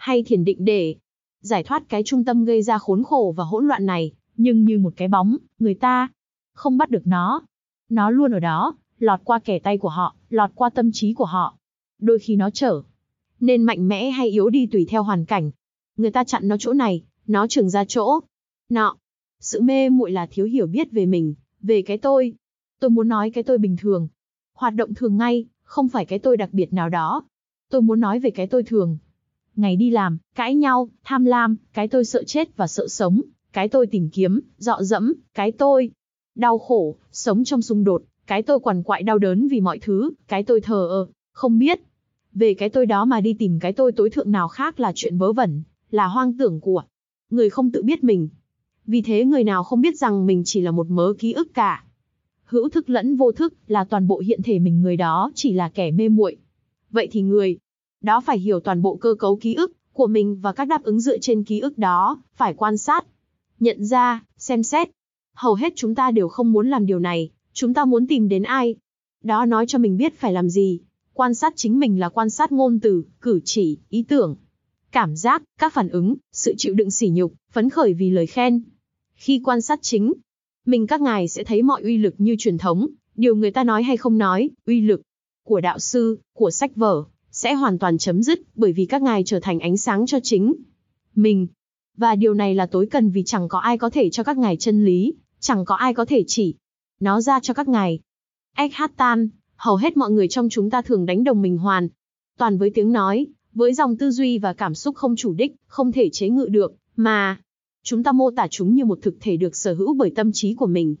hay 0.00 0.22
thiền 0.22 0.44
định 0.44 0.64
để 0.64 0.94
giải 1.40 1.64
thoát 1.64 1.88
cái 1.88 2.02
trung 2.04 2.24
tâm 2.24 2.44
gây 2.44 2.62
ra 2.62 2.78
khốn 2.78 3.02
khổ 3.02 3.34
và 3.36 3.44
hỗn 3.44 3.68
loạn 3.68 3.86
này, 3.86 4.12
nhưng 4.36 4.64
như 4.64 4.78
một 4.78 4.92
cái 4.96 5.08
bóng, 5.08 5.36
người 5.58 5.74
ta 5.74 6.08
không 6.54 6.78
bắt 6.78 6.90
được 6.90 7.06
nó. 7.06 7.42
Nó 7.88 8.10
luôn 8.10 8.32
ở 8.32 8.40
đó, 8.40 8.76
lọt 8.98 9.20
qua 9.24 9.38
kẻ 9.38 9.58
tay 9.58 9.78
của 9.78 9.88
họ, 9.88 10.16
lọt 10.28 10.50
qua 10.54 10.70
tâm 10.70 10.90
trí 10.92 11.12
của 11.12 11.24
họ. 11.24 11.56
Đôi 11.98 12.18
khi 12.18 12.36
nó 12.36 12.50
trở 12.50 12.82
nên 13.40 13.62
mạnh 13.62 13.88
mẽ 13.88 14.10
hay 14.10 14.28
yếu 14.28 14.50
đi 14.50 14.66
tùy 14.66 14.86
theo 14.88 15.02
hoàn 15.02 15.24
cảnh. 15.24 15.50
Người 15.96 16.10
ta 16.10 16.24
chặn 16.24 16.48
nó 16.48 16.56
chỗ 16.58 16.72
này, 16.72 17.02
nó 17.26 17.46
trường 17.46 17.70
ra 17.70 17.84
chỗ 17.84 18.20
nọ. 18.68 18.96
Sự 19.40 19.60
mê 19.60 19.88
muội 19.88 20.10
là 20.10 20.26
thiếu 20.30 20.46
hiểu 20.46 20.66
biết 20.66 20.92
về 20.92 21.06
mình, 21.06 21.34
về 21.60 21.82
cái 21.82 21.98
tôi. 21.98 22.34
Tôi 22.80 22.90
muốn 22.90 23.08
nói 23.08 23.30
cái 23.30 23.44
tôi 23.44 23.58
bình 23.58 23.76
thường, 23.80 24.08
hoạt 24.54 24.74
động 24.74 24.94
thường 24.94 25.16
ngay, 25.16 25.46
không 25.62 25.88
phải 25.88 26.04
cái 26.04 26.18
tôi 26.18 26.36
đặc 26.36 26.48
biệt 26.52 26.72
nào 26.72 26.88
đó. 26.88 27.24
Tôi 27.70 27.82
muốn 27.82 28.00
nói 28.00 28.18
về 28.18 28.30
cái 28.30 28.46
tôi 28.46 28.62
thường, 28.62 28.98
ngày 29.60 29.76
đi 29.76 29.90
làm, 29.90 30.18
cãi 30.34 30.54
nhau, 30.54 30.88
tham 31.04 31.24
lam, 31.24 31.56
cái 31.72 31.88
tôi 31.88 32.04
sợ 32.04 32.24
chết 32.24 32.56
và 32.56 32.66
sợ 32.66 32.88
sống, 32.88 33.20
cái 33.52 33.68
tôi 33.68 33.86
tìm 33.86 34.08
kiếm, 34.12 34.40
dọ 34.58 34.82
dẫm, 34.82 35.14
cái 35.34 35.52
tôi 35.52 35.90
đau 36.34 36.58
khổ, 36.58 36.96
sống 37.12 37.44
trong 37.44 37.62
xung 37.62 37.84
đột, 37.84 38.02
cái 38.26 38.42
tôi 38.42 38.60
quằn 38.60 38.82
quại 38.82 39.02
đau 39.02 39.18
đớn 39.18 39.48
vì 39.48 39.60
mọi 39.60 39.78
thứ, 39.78 40.10
cái 40.28 40.42
tôi 40.42 40.60
thờ 40.60 40.88
ơ, 40.90 41.06
không 41.32 41.58
biết. 41.58 41.80
Về 42.32 42.54
cái 42.54 42.68
tôi 42.68 42.86
đó 42.86 43.04
mà 43.04 43.20
đi 43.20 43.34
tìm 43.38 43.58
cái 43.60 43.72
tôi 43.72 43.92
tối 43.92 44.10
thượng 44.10 44.30
nào 44.30 44.48
khác 44.48 44.80
là 44.80 44.92
chuyện 44.94 45.18
vớ 45.18 45.32
vẩn, 45.32 45.62
là 45.90 46.06
hoang 46.06 46.38
tưởng 46.38 46.60
của 46.60 46.82
người 47.30 47.50
không 47.50 47.72
tự 47.72 47.82
biết 47.82 48.04
mình. 48.04 48.28
Vì 48.86 49.02
thế 49.02 49.24
người 49.24 49.44
nào 49.44 49.64
không 49.64 49.80
biết 49.80 49.98
rằng 49.98 50.26
mình 50.26 50.42
chỉ 50.44 50.60
là 50.60 50.70
một 50.70 50.90
mớ 50.90 51.12
ký 51.18 51.32
ức 51.32 51.54
cả. 51.54 51.84
Hữu 52.44 52.68
thức 52.68 52.90
lẫn 52.90 53.16
vô 53.16 53.32
thức 53.32 53.54
là 53.66 53.84
toàn 53.84 54.06
bộ 54.06 54.18
hiện 54.18 54.42
thể 54.42 54.58
mình 54.58 54.82
người 54.82 54.96
đó 54.96 55.32
chỉ 55.34 55.52
là 55.52 55.68
kẻ 55.68 55.90
mê 55.90 56.08
muội. 56.08 56.36
Vậy 56.90 57.08
thì 57.10 57.22
người 57.22 57.58
đó 58.02 58.20
phải 58.20 58.38
hiểu 58.38 58.60
toàn 58.60 58.82
bộ 58.82 58.96
cơ 58.96 59.14
cấu 59.18 59.36
ký 59.36 59.54
ức 59.54 59.72
của 59.92 60.06
mình 60.06 60.40
và 60.40 60.52
các 60.52 60.64
đáp 60.64 60.82
ứng 60.82 61.00
dựa 61.00 61.18
trên 61.18 61.44
ký 61.44 61.60
ức 61.60 61.78
đó, 61.78 62.22
phải 62.34 62.54
quan 62.54 62.78
sát, 62.78 63.06
nhận 63.60 63.84
ra, 63.84 64.24
xem 64.38 64.62
xét. 64.62 64.90
Hầu 65.36 65.54
hết 65.54 65.72
chúng 65.76 65.94
ta 65.94 66.10
đều 66.10 66.28
không 66.28 66.52
muốn 66.52 66.70
làm 66.70 66.86
điều 66.86 66.98
này, 66.98 67.30
chúng 67.52 67.74
ta 67.74 67.84
muốn 67.84 68.06
tìm 68.06 68.28
đến 68.28 68.42
ai. 68.42 68.74
Đó 69.24 69.44
nói 69.44 69.66
cho 69.66 69.78
mình 69.78 69.96
biết 69.96 70.14
phải 70.18 70.32
làm 70.32 70.48
gì. 70.48 70.80
Quan 71.12 71.34
sát 71.34 71.52
chính 71.56 71.78
mình 71.78 72.00
là 72.00 72.08
quan 72.08 72.30
sát 72.30 72.52
ngôn 72.52 72.80
từ, 72.80 73.04
cử 73.20 73.40
chỉ, 73.44 73.78
ý 73.88 74.04
tưởng, 74.08 74.36
cảm 74.92 75.16
giác, 75.16 75.42
các 75.58 75.72
phản 75.72 75.88
ứng, 75.88 76.14
sự 76.32 76.54
chịu 76.58 76.74
đựng 76.74 76.90
sỉ 76.90 77.08
nhục, 77.08 77.32
phấn 77.52 77.70
khởi 77.70 77.94
vì 77.94 78.10
lời 78.10 78.26
khen. 78.26 78.62
Khi 79.14 79.40
quan 79.44 79.60
sát 79.60 79.78
chính, 79.82 80.12
mình 80.66 80.86
các 80.86 81.00
ngài 81.00 81.28
sẽ 81.28 81.44
thấy 81.44 81.62
mọi 81.62 81.82
uy 81.82 81.98
lực 81.98 82.14
như 82.18 82.36
truyền 82.38 82.58
thống, 82.58 82.86
điều 83.14 83.36
người 83.36 83.50
ta 83.50 83.64
nói 83.64 83.82
hay 83.82 83.96
không 83.96 84.18
nói, 84.18 84.50
uy 84.66 84.80
lực 84.80 85.02
của 85.44 85.60
đạo 85.60 85.78
sư, 85.78 86.18
của 86.32 86.50
sách 86.50 86.76
vở, 86.76 87.04
sẽ 87.30 87.54
hoàn 87.54 87.78
toàn 87.78 87.98
chấm 87.98 88.22
dứt, 88.22 88.40
bởi 88.54 88.72
vì 88.72 88.86
các 88.86 89.02
ngài 89.02 89.22
trở 89.26 89.40
thành 89.40 89.60
ánh 89.60 89.76
sáng 89.76 90.06
cho 90.06 90.18
chính 90.22 90.54
mình. 91.14 91.46
Và 91.96 92.16
điều 92.16 92.34
này 92.34 92.54
là 92.54 92.66
tối 92.66 92.86
cần 92.86 93.10
vì 93.10 93.22
chẳng 93.26 93.48
có 93.48 93.58
ai 93.58 93.78
có 93.78 93.90
thể 93.90 94.10
cho 94.10 94.22
các 94.22 94.38
ngài 94.38 94.56
chân 94.56 94.84
lý, 94.84 95.14
chẳng 95.40 95.64
có 95.64 95.74
ai 95.74 95.94
có 95.94 96.04
thể 96.04 96.24
chỉ 96.26 96.54
nó 97.00 97.20
ra 97.20 97.40
cho 97.40 97.54
các 97.54 97.68
ngài. 97.68 98.00
Eckhart 98.56 98.92
Tan, 98.96 99.28
hầu 99.56 99.76
hết 99.76 99.96
mọi 99.96 100.10
người 100.10 100.28
trong 100.28 100.48
chúng 100.48 100.70
ta 100.70 100.82
thường 100.82 101.06
đánh 101.06 101.24
đồng 101.24 101.42
mình 101.42 101.58
hoàn 101.58 101.88
toàn 102.38 102.58
với 102.58 102.70
tiếng 102.70 102.92
nói, 102.92 103.26
với 103.52 103.74
dòng 103.74 103.96
tư 103.96 104.10
duy 104.10 104.38
và 104.38 104.52
cảm 104.52 104.74
xúc 104.74 104.96
không 104.96 105.16
chủ 105.16 105.32
đích, 105.32 105.54
không 105.66 105.92
thể 105.92 106.10
chế 106.12 106.28
ngự 106.28 106.46
được, 106.46 106.74
mà 106.96 107.40
chúng 107.82 108.02
ta 108.02 108.12
mô 108.12 108.30
tả 108.30 108.46
chúng 108.50 108.74
như 108.74 108.84
một 108.84 108.98
thực 109.02 109.16
thể 109.20 109.36
được 109.36 109.56
sở 109.56 109.74
hữu 109.74 109.94
bởi 109.94 110.12
tâm 110.16 110.32
trí 110.32 110.54
của 110.54 110.66
mình. 110.66 110.96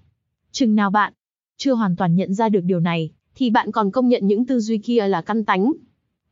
Chừng 0.52 0.74
nào 0.74 0.90
bạn 0.90 1.12
chưa 1.56 1.74
hoàn 1.74 1.96
toàn 1.96 2.16
nhận 2.16 2.34
ra 2.34 2.48
được 2.48 2.60
điều 2.64 2.80
này, 2.80 3.10
thì 3.34 3.50
bạn 3.50 3.72
còn 3.72 3.90
công 3.90 4.08
nhận 4.08 4.26
những 4.26 4.46
tư 4.46 4.60
duy 4.60 4.78
kia 4.78 5.08
là 5.08 5.22
căn 5.22 5.44
tánh, 5.44 5.72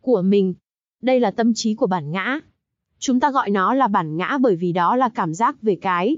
của 0.08 0.22
mình. 0.22 0.54
Đây 1.02 1.20
là 1.20 1.30
tâm 1.30 1.54
trí 1.54 1.74
của 1.74 1.86
bản 1.86 2.10
ngã. 2.10 2.40
Chúng 2.98 3.20
ta 3.20 3.30
gọi 3.30 3.50
nó 3.50 3.74
là 3.74 3.88
bản 3.88 4.16
ngã 4.16 4.38
bởi 4.40 4.56
vì 4.56 4.72
đó 4.72 4.96
là 4.96 5.08
cảm 5.08 5.34
giác 5.34 5.62
về 5.62 5.78
cái 5.80 6.16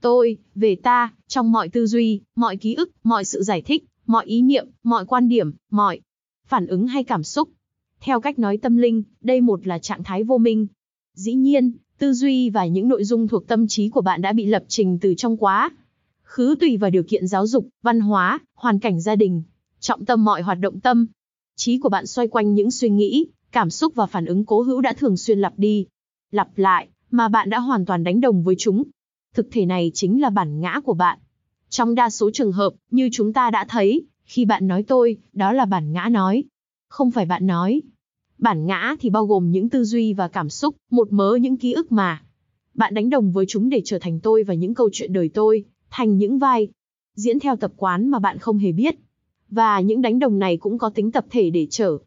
tôi, 0.00 0.38
về 0.54 0.76
ta, 0.82 1.12
trong 1.26 1.52
mọi 1.52 1.68
tư 1.68 1.86
duy, 1.86 2.20
mọi 2.36 2.56
ký 2.56 2.74
ức, 2.74 2.90
mọi 3.04 3.24
sự 3.24 3.42
giải 3.42 3.62
thích, 3.62 3.84
mọi 4.06 4.24
ý 4.26 4.42
niệm, 4.42 4.66
mọi 4.82 5.06
quan 5.06 5.28
điểm, 5.28 5.52
mọi 5.70 6.00
phản 6.46 6.66
ứng 6.66 6.86
hay 6.86 7.04
cảm 7.04 7.22
xúc. 7.22 7.48
Theo 8.00 8.20
cách 8.20 8.38
nói 8.38 8.56
tâm 8.56 8.76
linh, 8.76 9.02
đây 9.20 9.40
một 9.40 9.66
là 9.66 9.78
trạng 9.78 10.04
thái 10.04 10.24
vô 10.24 10.38
minh. 10.38 10.66
Dĩ 11.14 11.34
nhiên, 11.34 11.72
tư 11.98 12.12
duy 12.12 12.50
và 12.50 12.66
những 12.66 12.88
nội 12.88 13.04
dung 13.04 13.28
thuộc 13.28 13.48
tâm 13.48 13.68
trí 13.68 13.88
của 13.88 14.00
bạn 14.00 14.22
đã 14.22 14.32
bị 14.32 14.46
lập 14.46 14.64
trình 14.68 14.98
từ 15.00 15.14
trong 15.14 15.36
quá 15.36 15.70
khứ 16.22 16.54
tùy 16.60 16.76
vào 16.76 16.90
điều 16.90 17.02
kiện 17.02 17.26
giáo 17.26 17.46
dục, 17.46 17.68
văn 17.82 18.00
hóa, 18.00 18.38
hoàn 18.54 18.78
cảnh 18.78 19.00
gia 19.00 19.16
đình. 19.16 19.42
Trọng 19.80 20.04
tâm 20.04 20.24
mọi 20.24 20.42
hoạt 20.42 20.58
động 20.60 20.80
tâm, 20.80 21.06
trí 21.56 21.78
của 21.78 21.88
bạn 21.88 22.06
xoay 22.06 22.28
quanh 22.28 22.54
những 22.54 22.70
suy 22.70 22.88
nghĩ, 22.88 23.26
cảm 23.52 23.70
xúc 23.70 23.94
và 23.94 24.06
phản 24.06 24.26
ứng 24.26 24.44
cố 24.44 24.62
hữu 24.62 24.80
đã 24.80 24.92
thường 24.92 25.16
xuyên 25.16 25.38
lặp 25.38 25.52
đi, 25.56 25.86
lặp 26.30 26.58
lại, 26.58 26.88
mà 27.10 27.28
bạn 27.28 27.50
đã 27.50 27.58
hoàn 27.58 27.84
toàn 27.84 28.04
đánh 28.04 28.20
đồng 28.20 28.42
với 28.42 28.54
chúng. 28.58 28.82
Thực 29.34 29.48
thể 29.52 29.66
này 29.66 29.90
chính 29.94 30.20
là 30.20 30.30
bản 30.30 30.60
ngã 30.60 30.80
của 30.84 30.94
bạn. 30.94 31.18
Trong 31.68 31.94
đa 31.94 32.10
số 32.10 32.30
trường 32.30 32.52
hợp, 32.52 32.72
như 32.90 33.08
chúng 33.12 33.32
ta 33.32 33.50
đã 33.50 33.66
thấy, 33.68 34.06
khi 34.24 34.44
bạn 34.44 34.66
nói 34.66 34.82
tôi, 34.82 35.16
đó 35.32 35.52
là 35.52 35.64
bản 35.64 35.92
ngã 35.92 36.08
nói. 36.08 36.44
Không 36.88 37.10
phải 37.10 37.26
bạn 37.26 37.46
nói. 37.46 37.82
Bản 38.38 38.66
ngã 38.66 38.96
thì 39.00 39.10
bao 39.10 39.26
gồm 39.26 39.50
những 39.50 39.68
tư 39.68 39.84
duy 39.84 40.12
và 40.12 40.28
cảm 40.28 40.50
xúc, 40.50 40.76
một 40.90 41.12
mớ 41.12 41.36
những 41.40 41.56
ký 41.56 41.72
ức 41.72 41.92
mà. 41.92 42.22
Bạn 42.74 42.94
đánh 42.94 43.10
đồng 43.10 43.32
với 43.32 43.44
chúng 43.48 43.68
để 43.68 43.82
trở 43.84 43.98
thành 43.98 44.20
tôi 44.20 44.42
và 44.42 44.54
những 44.54 44.74
câu 44.74 44.90
chuyện 44.92 45.12
đời 45.12 45.30
tôi, 45.34 45.64
thành 45.90 46.18
những 46.18 46.38
vai. 46.38 46.68
Diễn 47.14 47.40
theo 47.40 47.56
tập 47.56 47.72
quán 47.76 48.08
mà 48.08 48.18
bạn 48.18 48.38
không 48.38 48.58
hề 48.58 48.72
biết. 48.72 48.96
Và 49.50 49.80
những 49.80 50.02
đánh 50.02 50.18
đồng 50.18 50.38
này 50.38 50.56
cũng 50.56 50.78
có 50.78 50.90
tính 50.90 51.12
tập 51.12 51.24
thể 51.30 51.50
để 51.50 51.66
trở 51.70 51.98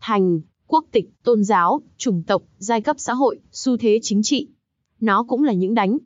thành 0.00 0.40
quốc 0.66 0.84
tịch, 0.92 1.10
tôn 1.24 1.44
giáo, 1.44 1.80
chủng 1.96 2.22
tộc, 2.22 2.42
giai 2.58 2.80
cấp 2.80 2.96
xã 2.98 3.14
hội, 3.14 3.40
xu 3.52 3.76
thế 3.76 3.98
chính 4.02 4.22
trị. 4.22 4.48
Nó 5.00 5.22
cũng 5.22 5.44
là 5.44 5.52
những 5.52 5.74
đánh 5.74 5.98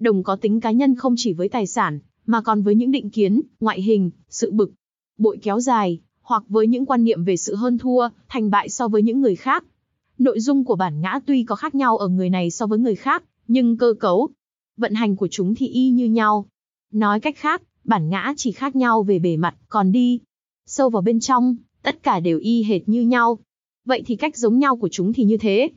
đồng 0.00 0.22
có 0.22 0.36
tính 0.36 0.60
cá 0.60 0.70
nhân 0.70 0.94
không 0.94 1.14
chỉ 1.16 1.32
với 1.32 1.48
tài 1.48 1.66
sản, 1.66 1.98
mà 2.26 2.40
còn 2.40 2.62
với 2.62 2.74
những 2.74 2.90
định 2.90 3.10
kiến, 3.10 3.40
ngoại 3.60 3.82
hình, 3.82 4.10
sự 4.28 4.50
bực, 4.50 4.72
bội 5.18 5.38
kéo 5.42 5.60
dài, 5.60 6.00
hoặc 6.22 6.42
với 6.48 6.66
những 6.66 6.86
quan 6.86 7.04
niệm 7.04 7.24
về 7.24 7.36
sự 7.36 7.54
hơn 7.54 7.78
thua, 7.78 8.08
thành 8.28 8.50
bại 8.50 8.68
so 8.68 8.88
với 8.88 9.02
những 9.02 9.20
người 9.20 9.36
khác. 9.36 9.64
Nội 10.18 10.40
dung 10.40 10.64
của 10.64 10.76
bản 10.76 11.00
ngã 11.00 11.20
tuy 11.26 11.44
có 11.44 11.54
khác 11.54 11.74
nhau 11.74 11.96
ở 11.96 12.08
người 12.08 12.30
này 12.30 12.50
so 12.50 12.66
với 12.66 12.78
người 12.78 12.94
khác, 12.94 13.24
nhưng 13.48 13.76
cơ 13.76 13.94
cấu, 14.00 14.28
vận 14.76 14.94
hành 14.94 15.16
của 15.16 15.28
chúng 15.30 15.54
thì 15.54 15.66
y 15.68 15.90
như 15.90 16.06
nhau. 16.06 16.46
Nói 16.92 17.20
cách 17.20 17.36
khác, 17.36 17.62
bản 17.84 18.08
ngã 18.08 18.34
chỉ 18.36 18.52
khác 18.52 18.76
nhau 18.76 19.02
về 19.02 19.18
bề 19.18 19.36
mặt, 19.36 19.54
còn 19.68 19.92
đi 19.92 20.20
sâu 20.70 20.90
vào 20.90 21.02
bên 21.02 21.20
trong, 21.20 21.56
tất 21.82 22.02
cả 22.02 22.20
đều 22.20 22.38
y 22.38 22.62
hệt 22.62 22.88
như 22.88 23.02
nhau. 23.02 23.38
Vậy 23.84 24.02
thì 24.06 24.16
cách 24.16 24.36
giống 24.36 24.58
nhau 24.58 24.76
của 24.76 24.88
chúng 24.88 25.12
thì 25.12 25.24
như 25.24 25.36
thế. 25.36 25.68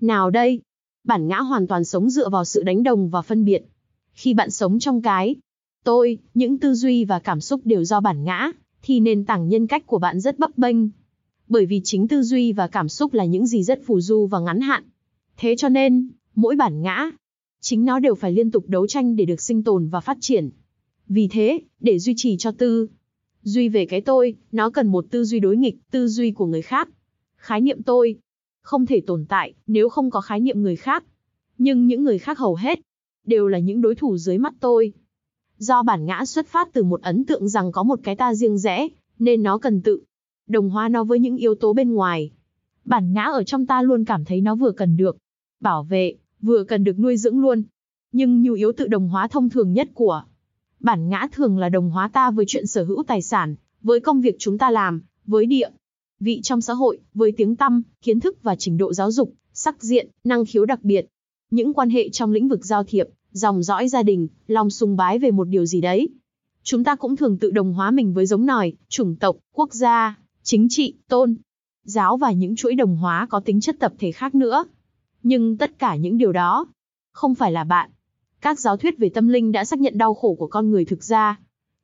Nào 0.00 0.30
đây? 0.30 0.60
Bản 1.04 1.28
ngã 1.28 1.40
hoàn 1.40 1.66
toàn 1.66 1.84
sống 1.84 2.10
dựa 2.10 2.28
vào 2.28 2.44
sự 2.44 2.62
đánh 2.62 2.82
đồng 2.82 3.08
và 3.08 3.22
phân 3.22 3.44
biệt. 3.44 3.62
Khi 4.12 4.34
bạn 4.34 4.50
sống 4.50 4.78
trong 4.78 5.02
cái 5.02 5.36
tôi, 5.84 6.18
những 6.34 6.58
tư 6.58 6.74
duy 6.74 7.04
và 7.04 7.18
cảm 7.18 7.40
xúc 7.40 7.60
đều 7.64 7.84
do 7.84 8.00
bản 8.00 8.24
ngã, 8.24 8.50
thì 8.82 9.00
nền 9.00 9.24
tảng 9.24 9.48
nhân 9.48 9.66
cách 9.66 9.86
của 9.86 9.98
bạn 9.98 10.20
rất 10.20 10.38
bấp 10.38 10.58
bênh. 10.58 10.76
Bởi 11.48 11.66
vì 11.66 11.80
chính 11.84 12.08
tư 12.08 12.22
duy 12.22 12.52
và 12.52 12.66
cảm 12.66 12.88
xúc 12.88 13.14
là 13.14 13.24
những 13.24 13.46
gì 13.46 13.62
rất 13.62 13.80
phù 13.86 14.00
du 14.00 14.26
và 14.26 14.40
ngắn 14.40 14.60
hạn. 14.60 14.84
Thế 15.36 15.56
cho 15.56 15.68
nên, 15.68 16.08
mỗi 16.34 16.56
bản 16.56 16.82
ngã, 16.82 17.10
chính 17.60 17.84
nó 17.84 17.98
đều 17.98 18.14
phải 18.14 18.32
liên 18.32 18.50
tục 18.50 18.64
đấu 18.68 18.86
tranh 18.86 19.16
để 19.16 19.24
được 19.24 19.40
sinh 19.40 19.64
tồn 19.64 19.88
và 19.88 20.00
phát 20.00 20.18
triển. 20.20 20.50
Vì 21.08 21.28
thế, 21.28 21.60
để 21.80 21.98
duy 21.98 22.14
trì 22.16 22.36
cho 22.36 22.50
tư 22.50 22.88
duy 23.42 23.68
về 23.68 23.86
cái 23.86 24.00
tôi, 24.00 24.34
nó 24.52 24.70
cần 24.70 24.86
một 24.86 25.04
tư 25.10 25.24
duy 25.24 25.40
đối 25.40 25.56
nghịch, 25.56 25.76
tư 25.90 26.08
duy 26.08 26.30
của 26.30 26.46
người 26.46 26.62
khác. 26.62 26.88
Khái 27.36 27.60
niệm 27.60 27.82
tôi 27.82 28.18
không 28.62 28.86
thể 28.86 29.00
tồn 29.06 29.24
tại 29.28 29.54
nếu 29.66 29.88
không 29.88 30.10
có 30.10 30.20
khái 30.20 30.40
niệm 30.40 30.62
người 30.62 30.76
khác. 30.76 31.04
Nhưng 31.58 31.86
những 31.86 32.04
người 32.04 32.18
khác 32.18 32.38
hầu 32.38 32.54
hết 32.54 32.80
đều 33.26 33.48
là 33.48 33.58
những 33.58 33.80
đối 33.80 33.94
thủ 33.94 34.16
dưới 34.16 34.38
mắt 34.38 34.54
tôi. 34.60 34.92
Do 35.58 35.82
bản 35.82 36.06
ngã 36.06 36.24
xuất 36.24 36.46
phát 36.46 36.68
từ 36.72 36.82
một 36.82 37.02
ấn 37.02 37.24
tượng 37.24 37.48
rằng 37.48 37.72
có 37.72 37.82
một 37.82 38.00
cái 38.02 38.16
ta 38.16 38.34
riêng 38.34 38.58
rẽ, 38.58 38.88
nên 39.18 39.42
nó 39.42 39.58
cần 39.58 39.82
tự 39.82 40.02
đồng 40.48 40.70
hóa 40.70 40.88
nó 40.88 41.04
với 41.04 41.18
những 41.18 41.36
yếu 41.36 41.54
tố 41.54 41.72
bên 41.72 41.92
ngoài. 41.92 42.30
Bản 42.84 43.12
ngã 43.12 43.22
ở 43.22 43.44
trong 43.44 43.66
ta 43.66 43.82
luôn 43.82 44.04
cảm 44.04 44.24
thấy 44.24 44.40
nó 44.40 44.54
vừa 44.54 44.72
cần 44.72 44.96
được 44.96 45.16
bảo 45.60 45.82
vệ, 45.82 46.14
vừa 46.40 46.64
cần 46.64 46.84
được 46.84 46.98
nuôi 46.98 47.16
dưỡng 47.16 47.40
luôn. 47.40 47.62
Nhưng 48.12 48.42
nhu 48.42 48.52
yếu 48.52 48.72
tự 48.72 48.86
đồng 48.86 49.08
hóa 49.08 49.28
thông 49.28 49.48
thường 49.48 49.72
nhất 49.72 49.88
của 49.94 50.24
Bản 50.82 51.08
ngã 51.08 51.28
thường 51.32 51.58
là 51.58 51.68
đồng 51.68 51.90
hóa 51.90 52.08
ta 52.08 52.30
với 52.30 52.44
chuyện 52.48 52.66
sở 52.66 52.84
hữu 52.84 53.02
tài 53.06 53.22
sản, 53.22 53.54
với 53.82 54.00
công 54.00 54.20
việc 54.20 54.36
chúng 54.38 54.58
ta 54.58 54.70
làm, 54.70 55.02
với 55.26 55.46
địa 55.46 55.68
vị 56.20 56.40
trong 56.42 56.60
xã 56.60 56.72
hội, 56.72 56.98
với 57.14 57.32
tiếng 57.36 57.56
tăm, 57.56 57.82
kiến 58.02 58.20
thức 58.20 58.42
và 58.42 58.56
trình 58.56 58.76
độ 58.76 58.92
giáo 58.92 59.10
dục, 59.10 59.32
sắc 59.52 59.82
diện, 59.82 60.08
năng 60.24 60.44
khiếu 60.44 60.64
đặc 60.64 60.82
biệt. 60.82 61.06
Những 61.50 61.74
quan 61.74 61.90
hệ 61.90 62.08
trong 62.08 62.32
lĩnh 62.32 62.48
vực 62.48 62.64
giao 62.64 62.84
thiệp, 62.84 63.08
dòng 63.32 63.62
dõi 63.62 63.88
gia 63.88 64.02
đình, 64.02 64.28
lòng 64.46 64.70
sùng 64.70 64.96
bái 64.96 65.18
về 65.18 65.30
một 65.30 65.44
điều 65.44 65.66
gì 65.66 65.80
đấy. 65.80 66.08
Chúng 66.62 66.84
ta 66.84 66.94
cũng 66.94 67.16
thường 67.16 67.38
tự 67.38 67.50
đồng 67.50 67.72
hóa 67.72 67.90
mình 67.90 68.14
với 68.14 68.26
giống 68.26 68.46
nòi, 68.46 68.72
chủng 68.88 69.16
tộc, 69.16 69.36
quốc 69.52 69.74
gia, 69.74 70.18
chính 70.42 70.66
trị, 70.70 70.94
tôn, 71.08 71.36
giáo 71.84 72.16
và 72.16 72.32
những 72.32 72.56
chuỗi 72.56 72.74
đồng 72.74 72.96
hóa 72.96 73.26
có 73.30 73.40
tính 73.40 73.60
chất 73.60 73.76
tập 73.78 73.92
thể 73.98 74.12
khác 74.12 74.34
nữa. 74.34 74.64
Nhưng 75.22 75.56
tất 75.56 75.78
cả 75.78 75.96
những 75.96 76.18
điều 76.18 76.32
đó 76.32 76.66
không 77.12 77.34
phải 77.34 77.52
là 77.52 77.64
bạn. 77.64 77.90
Các 78.42 78.60
giáo 78.60 78.76
thuyết 78.76 78.98
về 78.98 79.10
tâm 79.14 79.28
linh 79.28 79.52
đã 79.52 79.64
xác 79.64 79.78
nhận 79.78 79.98
đau 79.98 80.14
khổ 80.14 80.34
của 80.38 80.46
con 80.46 80.70
người 80.70 80.84
thực 80.84 81.04
ra 81.04 81.38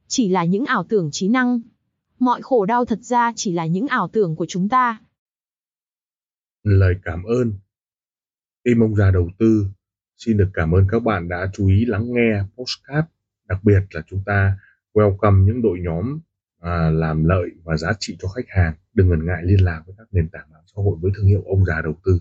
chỉ 0.06 0.28
là 0.28 0.44
những 0.44 0.64
ảo 0.64 0.84
tưởng 0.88 1.08
trí 1.12 1.28
năng. 1.28 1.60
Mọi 2.19 2.43
khổ 2.43 2.66
đau 2.66 2.84
thật 2.84 2.99
ra 3.02 3.32
chỉ 3.37 3.52
là 3.52 3.66
những 3.66 3.87
ảo 3.87 4.08
tưởng 4.12 4.37
của 4.37 4.46
chúng 4.49 4.69
ta. 4.69 4.99
Lời 6.62 6.94
cảm 7.05 7.22
ơn. 7.22 7.52
Team 8.64 8.81
ông 8.81 8.96
già 8.96 9.10
đầu 9.10 9.31
tư 9.38 9.66
xin 10.16 10.37
được 10.37 10.50
cảm 10.55 10.75
ơn 10.75 10.87
các 10.90 11.02
bạn 11.02 11.28
đã 11.28 11.50
chú 11.52 11.69
ý 11.69 11.84
lắng 11.84 12.05
nghe 12.12 12.43
postcard. 12.56 13.08
Đặc 13.49 13.64
biệt 13.64 13.81
là 13.90 14.02
chúng 14.10 14.22
ta 14.26 14.58
welcome 14.94 15.44
những 15.44 15.62
đội 15.62 15.78
nhóm 15.81 16.20
à, 16.60 16.90
làm 16.90 17.25
lợi 17.25 17.50
và 17.64 17.76
giá 17.76 17.93
trị 18.00 18.16
cho 18.20 18.28
khách 18.28 18.49
hàng. 18.49 18.75
Đừng 18.94 19.08
ngần 19.08 19.26
ngại 19.26 19.43
liên 19.44 19.64
lạc 19.64 19.82
với 19.87 19.94
các 19.99 20.08
nền 20.12 20.28
tảng 20.28 20.50
mạng 20.52 20.62
xã 20.66 20.82
hội 20.82 20.96
với 21.00 21.10
thương 21.16 21.26
hiệu 21.26 21.43
ông 21.46 21.64
già 21.64 21.82
đầu 21.82 21.94
tư. 22.05 22.20